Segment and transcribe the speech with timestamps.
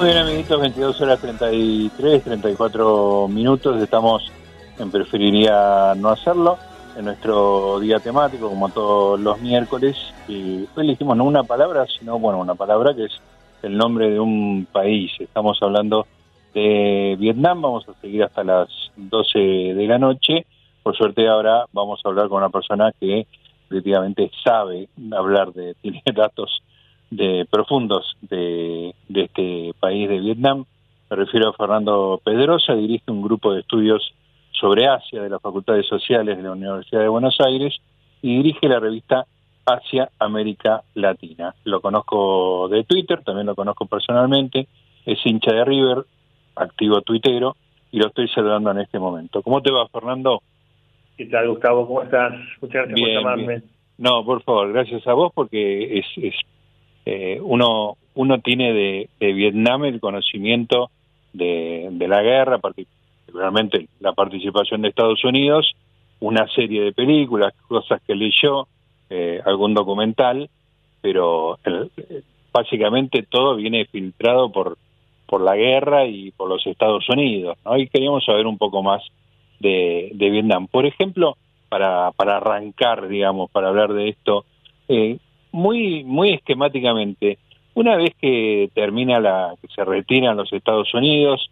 [0.00, 3.82] Muy bien, amiguitos, 22 horas 33, 34 minutos.
[3.82, 4.32] Estamos
[4.78, 6.56] en Preferiría No Hacerlo,
[6.96, 9.98] en nuestro día temático, como todos los miércoles.
[10.26, 13.20] Y hoy elegimos no una palabra, sino, bueno, una palabra que es
[13.62, 15.12] el nombre de un país.
[15.18, 16.06] Estamos hablando
[16.54, 20.46] de Vietnam, vamos a seguir hasta las 12 de la noche.
[20.82, 23.26] Por suerte ahora vamos a hablar con una persona que
[23.68, 26.62] definitivamente sabe hablar de, tiene datos
[27.10, 30.64] de profundos de, de este país de Vietnam.
[31.10, 34.14] Me refiero a Fernando Pedrosa, dirige un grupo de estudios
[34.52, 37.80] sobre Asia de las Facultades Sociales de la Universidad de Buenos Aires
[38.22, 39.26] y dirige la revista
[39.64, 41.54] Asia América Latina.
[41.64, 44.68] Lo conozco de Twitter, también lo conozco personalmente,
[45.04, 46.04] es hincha de River,
[46.56, 47.56] activo tuitero,
[47.92, 49.42] y lo estoy saludando en este momento.
[49.42, 50.42] ¿Cómo te va, Fernando?
[51.16, 51.86] ¿Qué tal, Gustavo?
[51.86, 52.32] ¿Cómo estás?
[52.60, 53.62] Muchas gracias por llamarme.
[53.98, 56.34] No, por favor, gracias a vos porque es, es
[57.12, 60.90] eh, uno, uno tiene de, de, Vietnam el conocimiento
[61.32, 65.72] de, de la guerra, particularmente la participación de Estados Unidos,
[66.20, 68.68] una serie de películas, cosas que leyó,
[69.08, 70.48] eh, algún documental,
[71.00, 74.78] pero eh, básicamente todo viene filtrado por
[75.26, 77.76] por la guerra y por los Estados Unidos, ¿no?
[77.76, 79.00] Y queríamos saber un poco más
[79.60, 80.66] de, de Vietnam.
[80.66, 81.36] Por ejemplo,
[81.68, 84.44] para, para arrancar, digamos, para hablar de esto,
[84.88, 85.18] eh,
[85.52, 87.38] muy, muy esquemáticamente,
[87.74, 91.50] una vez que termina la, que se retiran los Estados Unidos,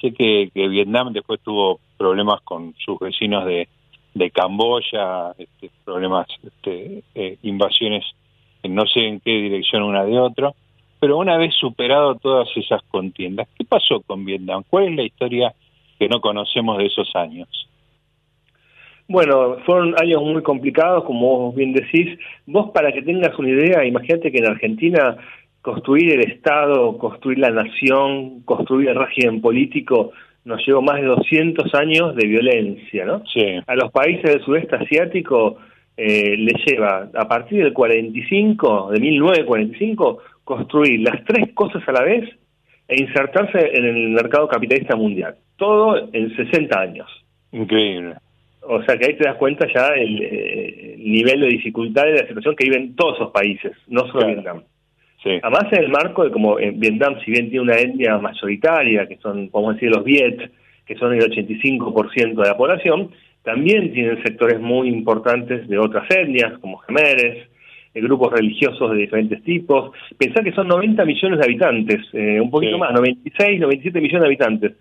[0.00, 3.68] sé que, Vietnam después tuvo problemas con sus vecinos de,
[4.14, 8.04] de Camboya, este, problemas, este, eh, invasiones,
[8.64, 10.52] no sé en qué dirección una de otra,
[10.98, 14.64] pero una vez superado todas esas contiendas, ¿qué pasó con Vietnam?
[14.68, 15.54] ¿Cuál es la historia
[15.98, 17.69] que no conocemos de esos años?
[19.10, 22.16] Bueno, fueron años muy complicados, como vos bien decís.
[22.46, 25.16] Vos, para que tengas una idea, imagínate que en Argentina
[25.60, 30.12] construir el Estado, construir la nación, construir el régimen político,
[30.44, 33.24] nos llevó más de 200 años de violencia, ¿no?
[33.26, 33.44] Sí.
[33.66, 35.56] A los países del sudeste asiático
[35.96, 42.04] eh, les lleva, a partir del 45, de 1945, construir las tres cosas a la
[42.04, 42.30] vez
[42.86, 45.34] e insertarse en el mercado capitalista mundial.
[45.56, 47.08] Todo en 60 años.
[47.50, 48.14] Increíble.
[48.62, 52.26] O sea que ahí te das cuenta ya el, eh, nivel de dificultad de la
[52.26, 54.62] situación que viven todos esos países, no solo Vietnam.
[55.22, 55.38] Sí.
[55.42, 59.16] Además, en el marco de como en Vietnam, si bien tiene una etnia mayoritaria, que
[59.16, 60.50] son, podemos decir, los Viet,
[60.86, 63.10] que son el 85% de la población,
[63.42, 67.48] también tienen sectores muy importantes de otras etnias, como gemeres,
[67.94, 69.92] eh, grupos religiosos de diferentes tipos.
[70.18, 72.80] Pensá que son 90 millones de habitantes, eh, un poquito Sí.
[72.80, 74.72] más, 96, 97 millones de habitantes,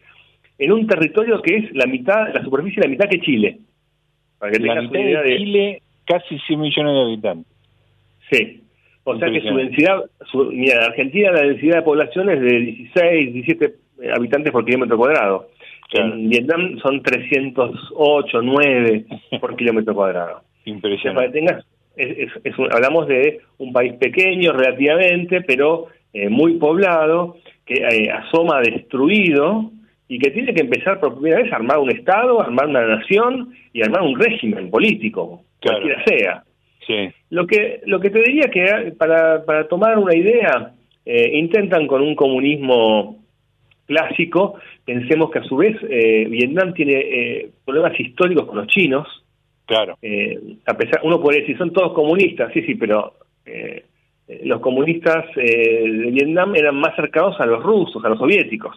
[0.60, 3.58] en un territorio que es la mitad, la superficie la mitad que Chile.
[4.38, 5.38] Para que La tengas mitad de.
[5.38, 7.54] Chile, casi 100 millones de habitantes.
[8.32, 8.62] Sí.
[9.06, 12.60] O sea que su densidad, su, mira, en Argentina la densidad de población es de
[12.60, 13.74] 16, 17
[14.16, 15.48] habitantes por kilómetro cuadrado.
[15.90, 16.14] Claro.
[16.14, 19.06] En Vietnam son 308, 9
[19.42, 20.34] por kilómetro cuadrado.
[20.36, 21.30] Para que Impresionante.
[21.32, 21.66] tengas,
[21.96, 27.76] es, es- es un- hablamos de un país pequeño relativamente, pero eh, muy poblado, que
[27.76, 29.72] eh, asoma destruido
[30.10, 33.54] y que tiene que empezar por primera vez a armar un Estado, armar una nación
[33.72, 35.80] y armar un régimen político, Claro.
[35.82, 36.44] cualquiera sea.
[36.86, 40.74] Sí, Lo que, lo que te diría que para, para tomar una idea,
[41.06, 43.20] eh, intentan con un comunismo
[43.86, 44.56] clásico,
[44.86, 49.08] pensemos que a su vez eh, Vietnam tiene eh, problemas históricos con los chinos,
[49.66, 49.98] claro.
[50.02, 53.14] eh, a pesar, uno podría decir, son todos comunistas, sí, sí, pero
[53.46, 53.84] eh,
[54.28, 58.76] eh, los comunistas eh, de Vietnam eran más cercanos a los rusos, a los soviéticos.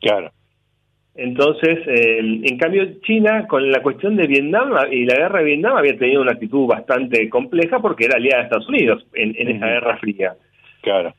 [0.00, 0.30] Claro,
[1.16, 5.76] Entonces, eh, en cambio, China, con la cuestión de Vietnam y la guerra de Vietnam,
[5.76, 9.66] había tenido una actitud bastante compleja porque era aliada de Estados Unidos en, en esa
[9.66, 10.34] guerra fría.
[10.82, 11.14] claro,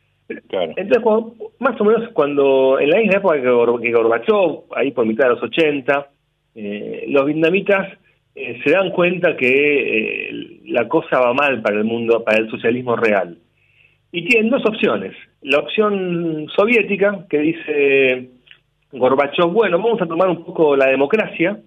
[0.50, 0.74] claro.
[0.76, 5.26] Entonces, cuando- más o menos cuando en la misma época que Gorbachev, ahí por mitad
[5.26, 6.08] de los 80,
[6.56, 7.98] eh, los vietnamitas
[8.36, 9.48] eh, se dan cuenta que
[10.30, 13.38] eh, la cosa va mal para el mundo, para el socialismo real.
[14.12, 15.14] Y tienen dos opciones.
[15.42, 18.30] La opción soviética, que dice
[18.98, 21.58] Gorbachev, bueno, vamos a tomar un poco la democracia,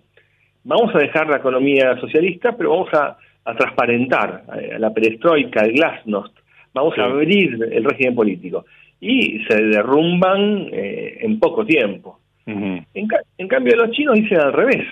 [0.65, 5.73] vamos a dejar la economía socialista, pero vamos a, a transparentar eh, la perestroika, el
[5.73, 6.37] glasnost,
[6.75, 7.01] vamos Sí.
[7.01, 8.65] a abrir el régimen político.
[9.01, 12.19] Y se derrumban eh, en poco tiempo.
[12.47, 14.87] En, ca- en cambio, los chinos dicen al revés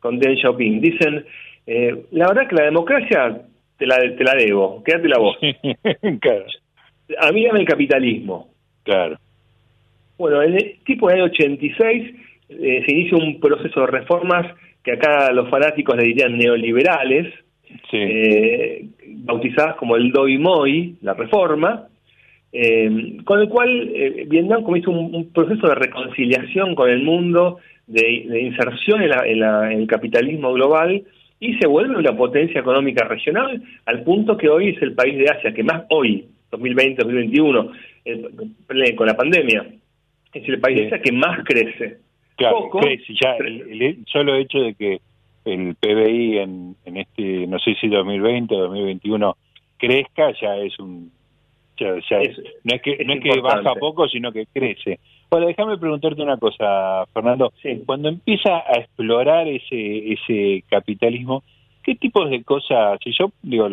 [0.00, 0.80] con Deng Xiaoping.
[0.80, 1.24] Dicen,
[1.66, 3.42] eh, la verdad que la democracia
[3.76, 5.36] te la, te la debo, quédatela vos.
[6.20, 6.44] claro,
[7.20, 8.48] A mí dame el capitalismo.
[8.84, 9.18] claro.
[10.18, 12.14] Bueno, en el tipo de año 86
[12.48, 17.32] eh, se inicia un proceso de reformas que acá los fanáticos le dirían neoliberales,
[17.90, 18.86] Sí, eh,
[19.24, 21.88] bautizadas como el Doi Moi, la reforma,
[22.52, 28.40] eh, con el cual eh, Vietnam comenzó un, proceso de reconciliación con el mundo, de,
[28.40, 31.02] inserción en, el capitalismo global
[31.40, 35.28] y se vuelve una potencia económica regional al punto que hoy es el país de
[35.28, 39.66] Asia que más hoy, 2020-2021, con la pandemia,
[40.34, 41.98] es el país Asia que más crece.
[42.36, 43.36] Claro, crece ya.
[43.36, 45.00] El, solo hecho de que
[45.44, 49.36] el PBI en, en este, no sé si 2020 o 2021
[49.78, 51.12] crezca, ya es un
[51.80, 55.00] no es que, no es que baja poco, sino que crece.
[55.30, 57.52] Bueno, déjame preguntarte una cosa, Fernando.
[57.86, 61.42] Cuando empieza a explorar ese, ese capitalismo,
[61.82, 62.98] ¿qué tipos de cosas?
[63.02, 63.68] Si yo digo,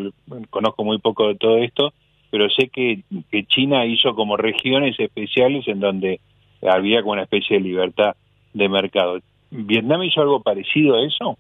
[0.50, 1.94] conozco muy poco de todo esto,
[2.32, 6.20] pero sé que, que China hizo como regiones especiales en donde
[6.68, 8.16] había como una especie de libertad
[8.54, 9.20] de mercado.
[9.50, 11.38] ¿Vietnam hizo algo parecido a eso?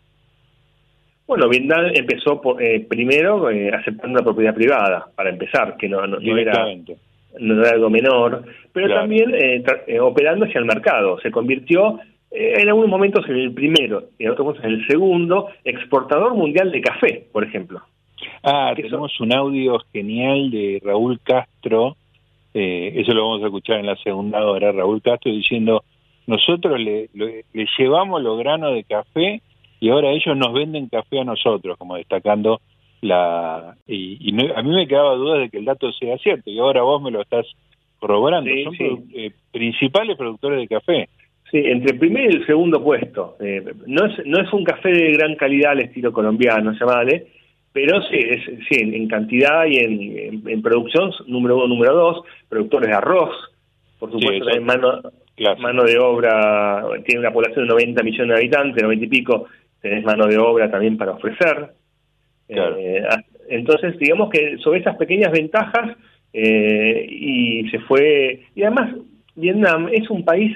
[1.28, 6.18] Bueno, Vietnam empezó eh, primero eh, aceptando la propiedad privada, para empezar, que no, no,
[6.38, 6.66] era,
[7.40, 11.20] no era algo menor, pero también eh, operando hacia el mercado.
[11.22, 12.00] Se convirtió
[12.32, 16.82] en algunos momentos en el primero, en otros momentos en el segundo, exportador mundial de
[16.82, 17.82] café, por ejemplo.
[18.44, 21.96] Ah, tenemos un audio genial de Raúl Castro,
[22.54, 25.84] eso lo vamos a escuchar en la segunda hora, Raúl Castro diciendo,
[26.28, 29.42] nosotros le, le llevamos los granos de café
[29.82, 32.62] y ahora ellos nos venden café a nosotros, como destacando
[33.02, 33.76] la...
[33.88, 37.02] Y, a mí me quedaba duda de que el dato sea cierto, y ahora vos
[37.02, 37.48] me lo estás
[38.00, 38.50] corroborando.
[38.78, 41.10] Son eh, principales productores de café.
[41.50, 43.38] Sí, entre el primer y el segundo puesto.
[43.40, 47.28] Eh, no, es, no es un café de gran calidad al estilo colombiano, llamale,
[47.74, 52.90] pero sí, es, sí en, cantidad y en, en, producción, número uno, número dos, productores
[52.90, 53.34] de arroz,
[54.00, 55.02] por supuesto, sí, mano,
[55.60, 59.48] mano de obra, tiene una población de 90 millones de habitantes, 90 y pico,
[59.80, 61.72] tenés mano de obra también para ofrecer.
[62.50, 63.04] Eh,
[63.50, 65.96] entonces, digamos que sobre esas pequeñas ventajas
[66.34, 68.96] eh, y se fue, y además
[69.36, 70.56] Vietnam es un país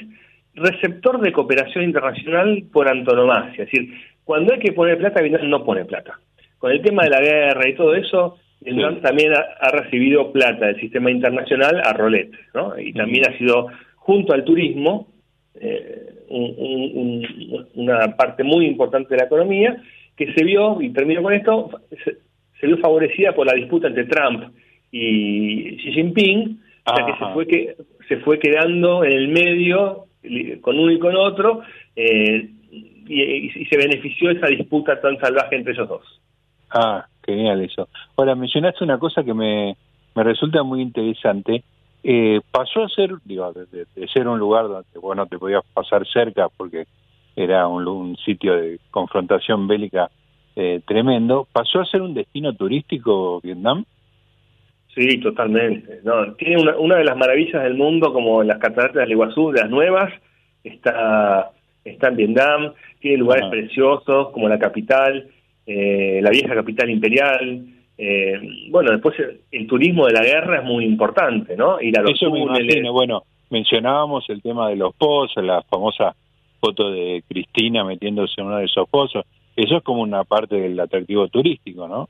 [0.56, 5.64] receptor de cooperación internacional por antonomasia, es decir, cuando hay que poner plata, Vietnam no
[5.64, 6.20] pone plata.
[6.58, 10.80] Con el tema de la guerra y todo eso, Vietnam también ha, recibido plata del
[10.80, 12.78] sistema internacional a rolete, ¿no?
[12.80, 15.08] Y también ha sido, junto al turismo,
[15.56, 16.16] eh,
[17.76, 19.82] una parte muy importante de la economía
[20.16, 21.70] que se vio, y termino con esto,
[22.04, 24.56] se, vio favorecida por la disputa entre Trump
[24.92, 27.76] y Xi Jinping, o sea que se fue, que
[28.08, 30.06] se fue quedando en el medio
[30.62, 31.62] con uno y con otro
[31.96, 32.50] eh,
[33.08, 36.22] y, se benefició esa disputa tan salvaje entre ellos dos.
[36.78, 37.88] Ah, genial eso.
[38.18, 39.78] Ahora, mencionaste una cosa que me,
[40.14, 41.64] me resulta muy interesante,
[42.04, 46.50] eh, pasó a ser, digo, de, ser un lugar donde bueno te podías pasar cerca
[46.50, 46.86] porque
[47.34, 50.12] era un, sitio de confrontación bélica
[50.58, 53.86] eh, tremendo, pasó a ser un destino turístico Vietnam.
[54.94, 56.02] Sí, totalmente.
[56.04, 59.70] No, tiene una, una de las maravillas del mundo como las cataratas del Iguazú, las
[59.70, 60.14] nuevas,
[60.62, 61.52] está,
[61.86, 65.30] está en Vietnam, tiene lugares preciosos como la capital,
[65.66, 67.66] eh, la vieja capital imperial,
[67.98, 69.16] eh, bueno, después
[69.52, 71.82] el, turismo de la guerra es muy importante, ¿no?
[71.82, 76.16] Ir a los Eso me bueno, mencionábamos el tema de los pozos, la famosa
[76.60, 79.26] foto de Cristina metiéndose en uno de esos pozos.
[79.56, 82.10] Eso es como una parte del atractivo turístico, ¿no?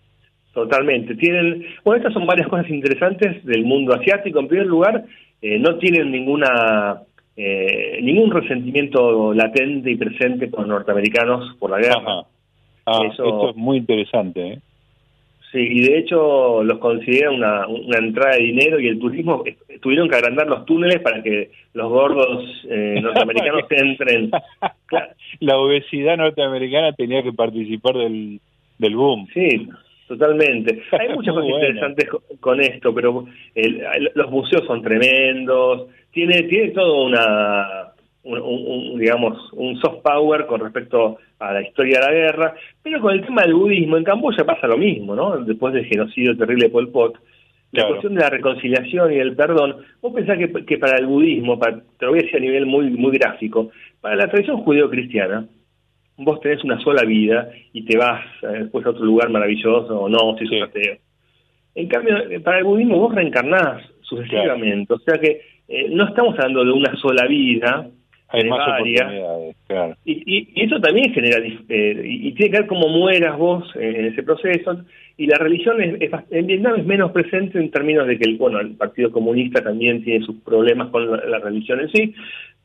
[0.53, 1.15] Totalmente.
[1.15, 4.39] Tienen, bueno, estas son varias cosas interesantes del mundo asiático.
[4.39, 5.05] En primer lugar,
[5.41, 7.01] eh, no tienen ninguna
[7.37, 12.23] eh, ningún resentimiento latente y presente con los norteamericanos por la guerra.
[12.85, 13.49] Ah, Eso...
[13.49, 14.47] es muy interesante.
[14.47, 14.59] ¿eh?
[15.51, 19.43] Sí, y de hecho los consideran una, una entrada de dinero y el turismo
[19.81, 24.31] tuvieron que agrandar los túneles para que los gordos eh, norteamericanos entren.
[25.39, 28.41] La obesidad norteamericana tenía que participar del,
[28.77, 29.27] del boom.
[29.33, 29.67] Sí,
[30.07, 30.81] totalmente.
[30.91, 32.09] Hay muchas cosas interesantes
[32.41, 33.25] con esto, pero
[34.13, 37.93] los museos son tremendos, tiene, tiene todo una
[38.25, 43.13] un, digamos, un soft power con respecto a la historia de la guerra, pero con
[43.13, 45.37] el tema del budismo, en Camboya pasa lo mismo, ¿no?
[45.37, 47.17] Después del genocidio terrible de Pol Pot,
[47.71, 51.59] la cuestión de la reconciliación y del perdón, vos pensás que, que para el budismo,
[51.59, 55.45] para, te lo voy a decir a nivel muy, muy gráfico, para la tradición judeo-cristiana,
[56.17, 60.09] vos tenés una sola vida y te vas eh, después a otro lugar maravilloso o
[60.09, 60.97] no, si sos ateo.
[61.73, 66.63] En cambio, para el budismo vos reencarnás sucesivamente, o sea que eh, no estamos hablando
[66.63, 67.89] de una sola vida,
[68.35, 69.95] hay más oportunidades, claro.
[70.05, 71.37] Y, y, eso también genera,
[71.69, 74.83] eh, y, tiene que ver cómo mueras vos en ese proceso,
[75.17, 78.59] y la religión es, en Vietnam es menos presente en términos de que el, bueno,
[78.59, 82.13] el Partido Comunista también tiene sus problemas con la, religión en sí,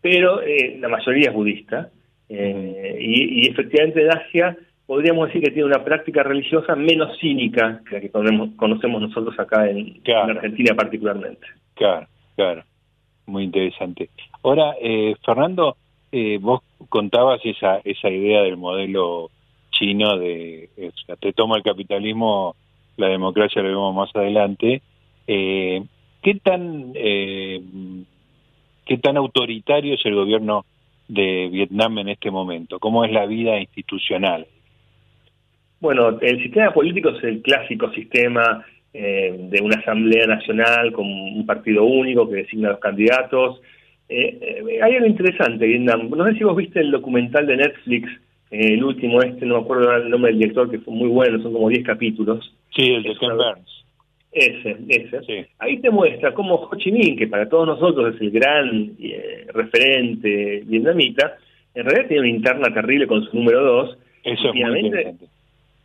[0.00, 1.90] pero eh, la mayoría es budista,
[2.28, 7.94] eh, y, efectivamente en Asia podríamos decir que tiene una práctica religiosa menos cínica que
[7.94, 11.46] la que conocemos nosotros acá en, en Argentina particularmente.
[11.74, 12.64] Claro, claro,
[13.26, 14.10] muy interesante.
[14.42, 15.76] Ahora, eh, Fernando,
[16.12, 19.30] eh, vos contabas esa, esa idea del modelo
[19.70, 20.68] chino de,
[21.20, 22.56] te toma el capitalismo,
[22.96, 24.82] la democracia lo vemos más adelante.
[25.26, 25.82] Eh,
[26.22, 27.60] ¿Qué tan eh,
[28.84, 30.64] qué tan autoritario es el gobierno
[31.08, 32.78] de Vietnam en este momento?
[32.78, 34.46] ¿Cómo es la vida institucional?
[35.80, 41.46] Bueno, el sistema político es el clásico sistema eh, de una asamblea nacional con un
[41.46, 43.60] partido único que designa los candidatos.
[44.10, 46.10] Eh, eh, hay algo interesante, Vietnam.
[46.10, 48.10] No sé si vos viste el documental de Netflix,
[48.50, 51.52] el último este, no me acuerdo el nombre del director, que fue muy bueno, son
[51.52, 52.52] como 10 capítulos.
[52.74, 53.84] Sí, el de Ken Burns.
[54.32, 55.48] Ese, ese.
[55.58, 58.96] Ahí te muestra cómo Ho Chi Minh, que para todos nosotros es el gran
[59.54, 61.36] referente vietnamita,
[61.74, 63.98] en realidad tiene una interna terrible con su número 2.
[64.24, 65.26] Eso es muy interesante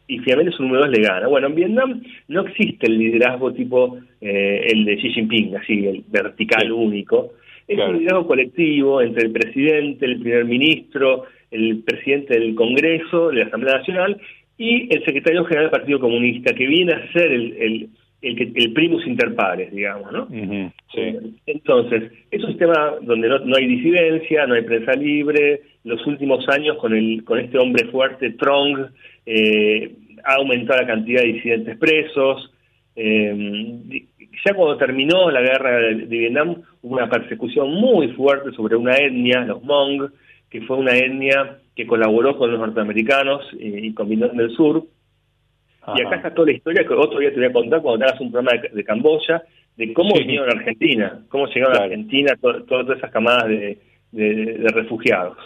[0.08, 1.28] y finalmente su número dos le gana.
[1.28, 6.04] Bueno, en Vietnam no existe el liderazgo tipo eh, el de Xi Jinping, así, el
[6.08, 7.34] vertical único.
[7.68, 13.38] Es un liderazgo colectivo entre el presidente, el primer ministro, el presidente del Congreso, de
[13.38, 14.22] la Asamblea Nacional,
[14.58, 17.90] y el secretario general del Partido Comunista, que viene a ser el, el,
[18.22, 20.28] el, el primus inter pares, digamos, ¿no?
[21.46, 25.62] Entonces, es un sistema donde no, no, hay disidencia, no hay prensa libre.
[25.84, 28.88] Los últimos años, con, el, con este hombre fuerte, Trong,
[29.26, 29.92] eh,
[30.24, 32.52] ha aumentado la cantidad de disidentes presos.
[32.96, 34.06] Eh,
[34.44, 39.42] ya cuando terminó la guerra de, Vietnam hubo una persecución muy fuerte sobre una etnia,
[39.42, 40.12] los Hmong,
[40.50, 44.84] que fue una etnia que colaboró con los norteamericanos y, con Vietnam del Sur.
[45.96, 48.06] Y acá está toda la historia que otro día te voy a contar cuando te
[48.06, 49.44] hagas un programa de, Camboya,
[49.78, 53.78] de cómo vinieron a Argentina, cómo llegaron a Argentina todas esas camadas de,
[54.12, 55.38] de, refugiados.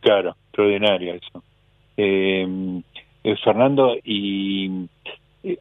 [0.00, 1.42] Claro, extraordinario eso.
[1.96, 2.46] Eh,
[3.24, 4.88] eh, Fernando, y eh,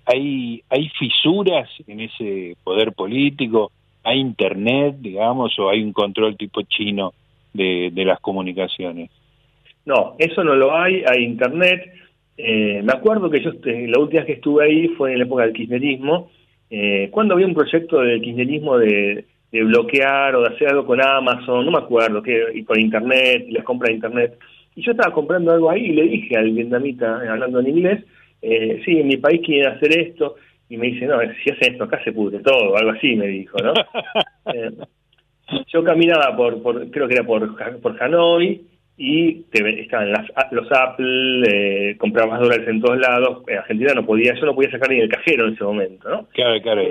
[0.05, 3.71] hay, hay fisuras en ese poder político,
[4.03, 7.13] hay internet, digamos, o hay un control tipo chino
[7.53, 9.09] de, de las comunicaciones.
[9.85, 11.93] No, eso no lo hay, hay internet.
[12.37, 15.43] Eh, me acuerdo que yo la última vez que estuve ahí fue en la época
[15.43, 16.29] del kirchnerismo,
[17.11, 21.65] cuando había un proyecto del kirchnerismo de, de, bloquear o de hacer algo con Amazon,
[21.65, 24.37] no me acuerdo, que y con internet, y las compras de internet.
[24.75, 28.03] Y yo estaba comprando algo ahí y le dije al vietnamita, hablando en inglés,
[28.41, 30.35] eh, sí, en mi país quieren hacer esto.
[30.69, 33.57] Y me dice, no, si hacen esto acá se pudre todo, algo así me dijo,
[33.63, 33.73] ¿no?
[34.53, 34.71] Eh,
[35.67, 38.61] yo caminaba por, por, creo que era por, por Hanoi,
[38.99, 43.43] y te, estaban las, los Apple, eh, comprabas dólares en todos lados.
[43.47, 46.27] En Argentina no podía, yo no podía sacar ni el cajero en ese momento, ¿no?
[46.33, 46.83] Claro, claro.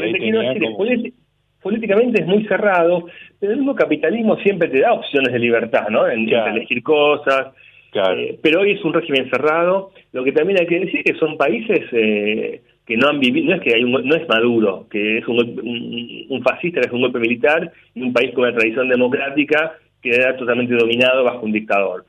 [1.60, 6.08] políticamente es muy cerrado, pero el mismo capitalismo siempre te da opciones de libertad, ¿no?
[6.08, 7.48] En, elegir cosas,
[7.94, 9.90] eh, pero hoy es un régimen cerrado.
[10.12, 13.56] Lo que también hay que decir que son países eh, que no han vivido, no
[13.56, 17.02] es que hay un, no es Maduro, que es un, un, fascista, que es un
[17.02, 21.52] golpe militar, y un país con una tradición democrática que era totalmente dominado bajo un
[21.52, 22.04] dictador.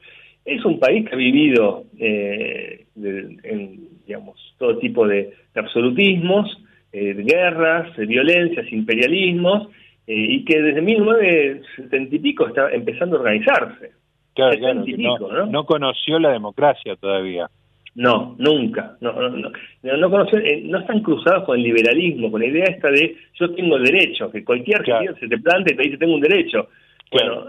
[0.46, 7.96] Es un país que ha vivido eh, en, digamos, todo tipo de, absolutismos, de guerras,
[7.98, 9.68] de violencias, imperialismos,
[10.08, 13.92] y que desde 1970 y pico está empezando a organizarse.
[14.34, 17.50] Claro, no, conoció la democracia todavía.
[17.96, 18.96] No, nunca.
[19.02, 19.52] No, no,
[19.98, 23.54] no, conoció, eh, no están cruzados con el liberalismo, con la idea esta de yo
[23.54, 25.16] tengo el derecho, que cualquier claro.
[25.20, 26.70] se te plante y te dice tengo un derecho.
[27.12, 27.46] Bueno,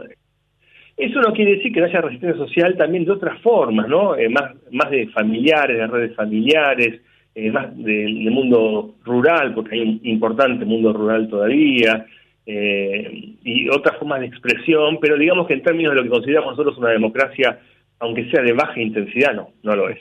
[0.96, 4.16] eso no quiere decir que no haya resistencia social también de otras formas, ¿no?
[4.16, 7.00] Eh, más, más de familiares, de redes familiares,
[7.34, 12.06] eh, más del mundo rural, porque hay un importante mundo rural todavía,
[12.46, 16.52] eh, y otras formas de expresión, pero digamos que en términos de lo que consideramos
[16.52, 17.60] nosotros una democracia,
[17.98, 19.98] aunque sea de baja intensidad, no, no lo es.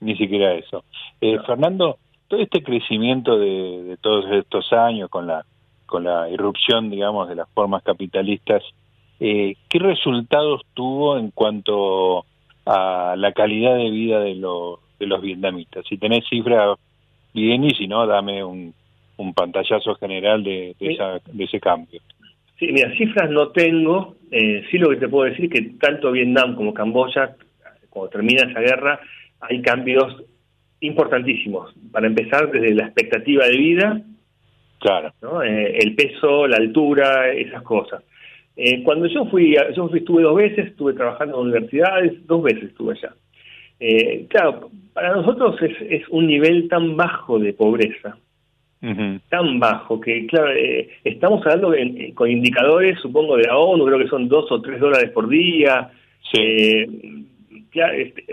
[0.00, 0.84] Ni siquiera eso.
[1.20, 5.44] Eh, Fernando, todo este crecimiento de, todos estos años con la
[5.86, 8.62] con la irrupción, digamos, de las formas capitalistas,
[9.20, 12.26] eh, ¿qué resultados tuvo en cuanto
[12.66, 15.86] a la calidad de vida de, los de los vietnamitas?
[15.88, 16.78] Si tenés cifras
[17.32, 18.74] bien y si no, dame un,
[19.18, 22.00] un pantallazo general de, de, ese cambio.
[22.58, 26.10] Sí, mira, cifras no tengo, eh, sí lo que te puedo decir es que tanto
[26.10, 27.36] Vietnam como Camboya,
[27.90, 29.00] cuando termina esa guerra,
[29.40, 30.22] hay cambios
[30.80, 31.72] importantísimos.
[31.92, 34.02] Para empezar, desde la expectativa de vida,
[34.78, 38.02] claro, eh, el peso, la altura, esas cosas.
[38.56, 42.94] Eh, cuando yo fui, yo estuve dos veces, estuve trabajando en universidades, dos veces estuve
[42.94, 43.14] allá.
[43.80, 48.18] Eh, claro, para nosotros es, es un nivel tan bajo de pobreza,
[49.28, 53.98] tan bajo que, claro, eh, estamos hablando eh, con indicadores, supongo, de la ONU, creo
[53.98, 55.90] que son dos o tres dólares por día.
[56.38, 56.86] Eh,
[57.72, 58.24] este,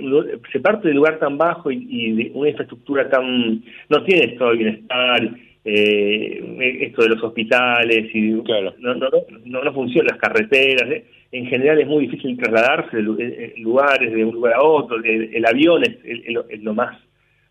[0.51, 3.63] se parte de lugar tan bajo y, de una infraestructura tan.
[3.89, 5.29] no tiene estado de bienestar
[5.63, 8.43] eh, esto de los hospitales y no,
[8.79, 9.09] no,
[9.45, 10.89] no, no funcionan las carreteras.
[10.91, 11.05] Eh.
[11.31, 14.97] En general es muy difícil trasladarse de lugares de un lugar a otro.
[15.03, 16.97] El, avión es, lo más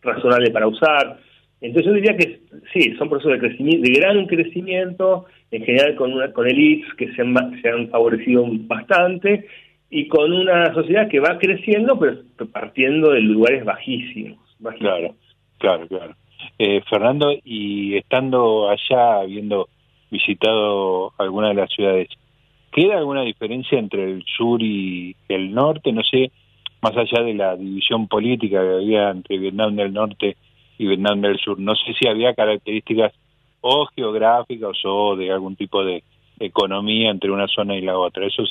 [0.00, 1.18] razonable para usar.
[1.64, 2.40] Entonces yo diría que
[2.74, 7.10] sí, son procesos de crecimiento, de gran crecimiento, en general con una, con elites que
[7.14, 9.46] se han, favorecido bastante
[9.88, 12.20] y con una sociedad que va creciendo, pero
[12.52, 14.38] partiendo de lugares bajísimos.
[14.78, 15.14] Claro,
[15.56, 16.14] claro, claro.
[16.58, 19.70] Eh, Fernando, y estando allá, habiendo
[20.10, 22.08] visitado alguna de las ciudades,
[22.72, 25.92] ¿queda alguna diferencia entre el sur y el norte?
[25.92, 26.30] No sé,
[26.82, 30.36] más allá de la división política que había entre Vietnam del Norte
[30.78, 33.12] Vietnam del Sur, no sé si había características
[33.60, 36.02] o geográficas o de algún tipo de
[36.38, 38.26] economía entre una zona y la otra.
[38.26, 38.44] Eso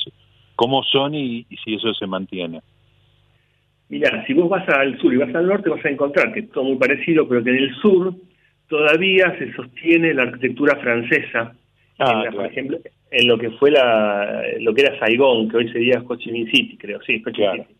[0.56, 2.60] ¿Cómo son y, si eso se mantiene?
[3.88, 6.50] Mira, si vos vas al sur y vas al norte vas a encontrar que es
[6.50, 8.14] todo muy parecido, pero que en el sur
[8.68, 11.54] todavía se sostiene la arquitectura francesa.
[11.98, 12.78] Ah, por ejemplo,
[13.10, 16.50] en lo que fue la, lo que era Saigón, que hoy sería Ho Chi Minh
[16.50, 17.74] City, creo, sí, Ho Chi Minh City.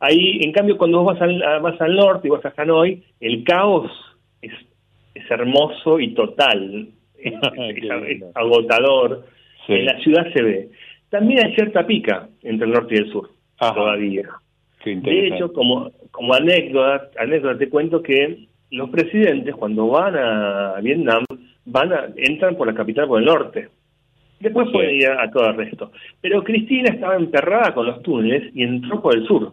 [0.00, 3.44] Ahí, en cambio, cuando vos vas al, vas al norte y vas a Hanoi, el
[3.44, 3.90] caos
[4.40, 4.52] es,
[5.14, 7.34] es hermoso y total, es,
[8.34, 9.26] agotador.
[9.68, 10.68] En la ciudad se ve.
[11.10, 14.28] También hay cierta pica entre el norte y el sur, todavía.
[14.84, 21.24] De hecho, como, como anécdota, anécdota, te cuento que los presidentes cuando van a Vietnam
[21.66, 23.68] van a, entran por la capital por el norte.
[24.40, 25.92] Después pueden ir a, todo el resto.
[26.20, 29.52] Pero Cristina estaba emperrada con los túneles y entró por el sur.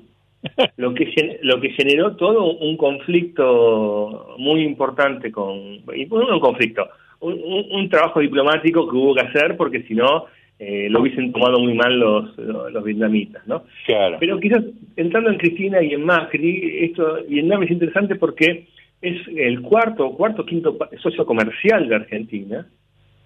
[0.77, 5.57] Lo que lo que generó todo un conflicto muy importante con
[5.95, 6.87] y no un conflicto
[7.19, 10.25] un, trabajo diplomático que hubo que hacer porque si no
[10.59, 13.63] eh, lo hubiesen tomado muy mal los, los, vietnamitas, ¿no?
[13.85, 14.17] Claro.
[14.19, 14.63] Pero quizás
[14.95, 18.65] entrando en Cristina y en Macri, esto Vietnam es interesante porque
[19.01, 22.67] es el cuarto, cuarto, quinto socio comercial de Argentina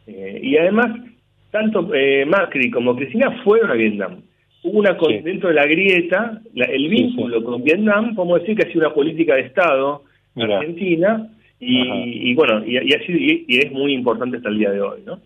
[0.07, 0.99] eh, y además
[1.51, 4.21] tanto eh, Macri como Cristina fueron a Vietnam.
[4.63, 8.85] Hubo una dentro de la grieta, el vínculo con Vietnam, podemos decir que ha sido
[8.85, 10.03] una política de Estado
[10.35, 15.19] Argentina y, bueno, y, y, y es muy importante hasta el día de hoy, ¿no?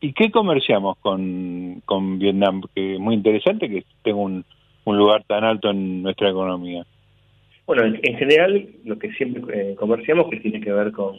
[0.00, 2.62] ¿Y qué comerciamos con, con Vietnam?
[2.74, 4.44] Que es muy interesante que tenga un,
[4.84, 6.84] un lugar tan alto en nuestra economía.
[7.66, 11.16] Bueno, en, general lo que siempre eh, comerciamos que tiene que ver con,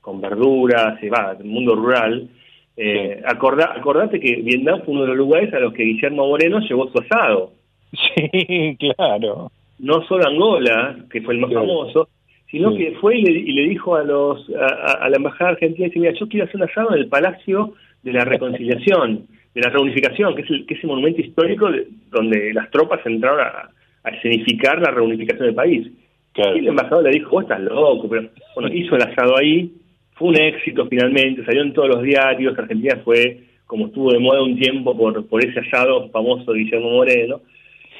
[0.00, 2.28] con verduras, y va, el mundo rural.
[2.76, 6.90] Eh, acordate que Vietnam fue uno de los lugares a los que Guillermo Moreno llevó
[6.90, 7.52] su asado.
[7.92, 9.50] Sí, claro.
[9.78, 12.08] No solo Angola, que fue el más famoso,
[12.50, 16.28] sino que fue y le, dijo a los a, la embajada argentina, dice, mira, yo
[16.28, 20.50] quiero hacer un asado en el Palacio de la reconciliación, de la reunificación, que es,
[20.50, 21.68] el, que ese monumento histórico
[22.10, 23.70] donde las tropas entraron a,
[24.10, 25.90] escenificar la reunificación del país.
[26.36, 29.72] Y el embajador le dijo, vos estás loco, pero bueno, hizo el asado ahí,
[30.14, 34.42] fue un éxito finalmente, salió en todos los diarios, Argentina fue como estuvo de moda
[34.42, 37.40] un tiempo por, por ese asado famoso de Guillermo Moreno.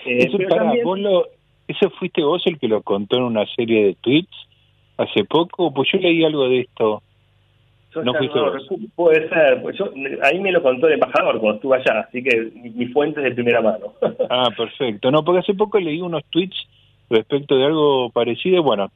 [0.07, 0.39] Eh, eso,
[0.85, 1.27] vos lo,
[1.67, 4.37] ¿Eso fuiste vos el que lo contó en una serie de tweets
[4.99, 5.73] hace poco?
[5.73, 7.03] Pues yo leí algo de esto
[8.03, 8.13] no,
[8.97, 9.91] Puede ser, pues yo,
[10.23, 13.35] ahí me lo contó el embajador cuando estuve allá, así que mi, fuente es de
[13.35, 13.93] primera mano.
[14.31, 15.11] ah, perfecto.
[15.11, 16.57] No, porque hace poco leí unos tweets
[17.11, 18.63] respecto de algo parecido.
[18.63, 18.91] Bueno,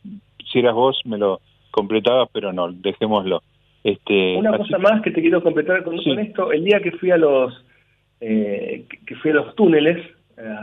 [0.51, 3.43] si eras vos me lo completabas, pero no, dejémoslo.
[3.85, 7.17] Este, Una cosa más que te quiero completar con, esto, el día que fui a
[7.17, 7.65] los
[8.21, 9.99] eh, que fui a los túneles
[10.37, 10.57] eh,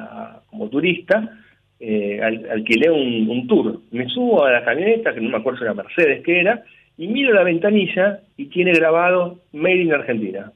[0.50, 1.38] como turista,
[1.80, 3.80] eh, alquilé un, un, tour.
[3.92, 6.64] Me subo a la camioneta, que no me acuerdo si era Mercedes que era,
[6.98, 10.52] y miro la ventanilla y tiene grabado Made in Argentina.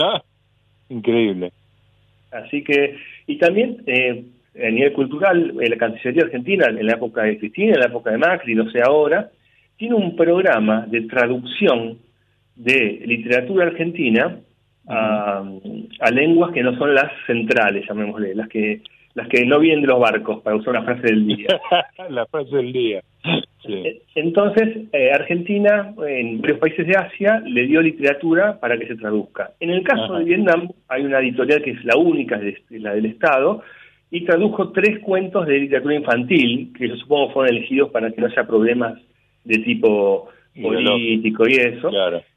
[0.00, 0.22] Ah,
[0.88, 1.52] increíble.
[2.32, 4.24] Así que, y también eh,
[4.56, 8.18] a nivel cultural, la Cancillería Argentina, en la época de Cristina, en la época de
[8.18, 9.30] Macri, no sé ahora,
[9.76, 11.98] tiene un programa de traducción
[12.56, 14.38] de literatura argentina
[14.86, 15.44] a,
[16.00, 18.82] a, lenguas que no son las centrales, llamémosle, las que
[19.14, 21.46] las que no vienen de los barcos, para usar una frase del día.
[22.10, 23.02] la frase del día.
[23.66, 28.96] Eh, entonces, eh, Argentina, en varios países de Asia, le dio literatura para que se
[28.96, 29.52] traduzca.
[29.60, 33.62] En el caso de Vietnam, hay una editorial que es la única, la del Estado,
[34.10, 38.26] y tradujo tres cuentos de literatura infantil, que yo supongo fueron elegidos para que no
[38.26, 38.98] haya problemas
[39.44, 40.28] de tipo
[40.60, 41.90] político y eso.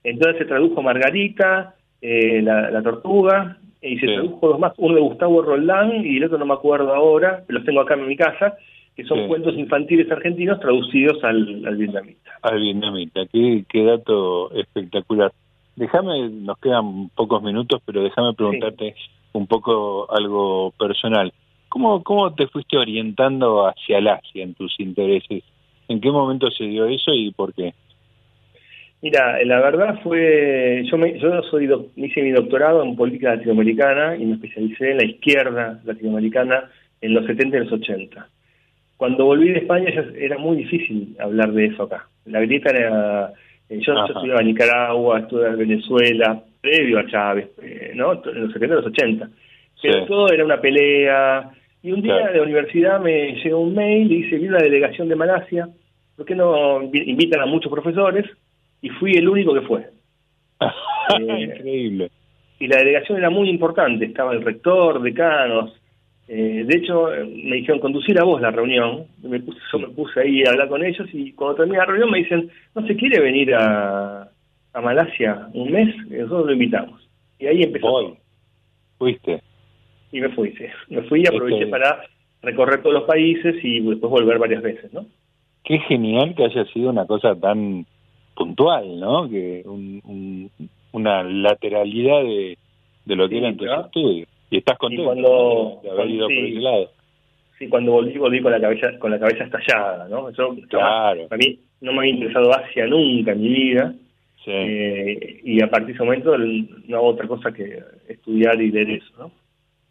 [0.03, 5.41] Entonces se tradujo Margarita, eh, la, Tortuga, y se tradujo dos más, uno de Gustavo
[5.41, 8.57] Roldán y el otro no me acuerdo ahora, los tengo acá en mi casa,
[8.95, 12.31] que son cuentos infantiles argentinos traducidos al, al vietnamita.
[12.41, 15.31] Al vietnamita, qué, qué dato espectacular.
[15.75, 18.95] Déjame, nos quedan pocos minutos, pero déjame preguntarte
[19.33, 21.31] un poco algo personal.
[21.69, 25.43] ¿Cómo, ¿Cómo te fuiste orientando hacia el Asia en tus intereses?
[25.87, 27.73] ¿En qué momento se dio eso y por qué?
[29.01, 34.25] Mira, la verdad fue, yo, me, yo soy hice mi doctorado en política latinoamericana y
[34.25, 36.69] me especialicé en la izquierda latinoamericana
[37.01, 38.27] en los 70 y los 80.
[38.97, 42.07] Cuando volví de España ya era muy difícil hablar de eso acá.
[42.25, 43.33] La grieta era,
[43.69, 48.13] eh, yo, yo estudiaba en Nicaragua, estudiaba en Venezuela, previo a Chávez, eh, ¿no?
[48.13, 49.29] En los 70 y los 80.
[49.79, 51.51] Pero todo era una pelea.
[51.87, 55.07] Y un día de la universidad me llegó un mail y dice, vi una delegación
[55.07, 55.69] de Malasia,
[56.15, 58.25] ¿por qué no invitan a muchos profesores?
[58.81, 59.89] y fui el único que fue.
[61.21, 62.11] Eh, Increíble.
[62.59, 65.73] Y la delegación era muy importante, estaba el rector, decanos.
[66.27, 69.05] Eh, de hecho, me dijeron conducir a vos la reunión.
[69.23, 72.11] Me puse, yo me puse ahí a hablar con ellos y cuando terminé la reunión
[72.11, 74.29] me dicen, ¿no se quiere venir a,
[74.73, 75.95] a Malasia un mes?
[76.09, 77.07] nosotros lo invitamos.
[77.39, 77.89] Y ahí empezó.
[77.89, 78.17] Voy.
[78.97, 79.41] ¿Fuiste?
[80.11, 80.65] Y me fui, sí.
[80.89, 82.01] Me fui y aproveché para
[82.41, 85.05] recorrer todos los países y después volver varias veces, ¿no?
[85.63, 87.85] Qué genial que haya sido una cosa tan
[88.35, 89.29] puntual, ¿no?
[89.29, 90.49] Que un,
[90.93, 92.57] una lateralidad de,
[93.05, 94.29] de lo que eran tus estudios.
[94.49, 96.89] Y estás contento cuando, de haber ido por ese lado.
[97.59, 100.31] Sí, cuando volví, volví con la cabeza con la cabeza estallada, ¿no?
[100.31, 101.27] Yo, claro.
[101.29, 103.93] A mí no me había interesado Asia nunca en mi vida.
[104.45, 104.51] Sí.
[104.53, 108.91] Eh, y a partir de ese momento no hago otra cosa que estudiar y leer
[108.91, 109.31] eso, ¿no?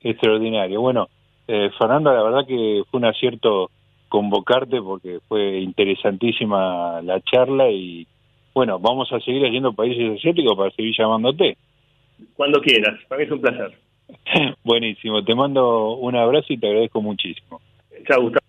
[0.00, 0.80] Extraordinario.
[0.80, 1.08] Bueno,
[1.48, 3.70] eh, Fernando, la verdad que fue un acierto
[4.08, 8.06] convocarte porque fue interesantísima la charla y,
[8.54, 11.56] bueno, vamos a seguir haciendo países asiáticos para seguir llamándote.
[12.34, 13.78] Cuando quieras, para mí es un placer.
[14.64, 17.60] Buenísimo, te mando un abrazo y te agradezco muchísimo.
[18.06, 18.45] Chao, Gustavo.